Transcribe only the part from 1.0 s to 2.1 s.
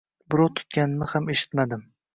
ham eshitmadim…